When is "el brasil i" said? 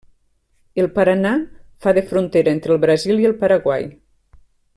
2.77-3.29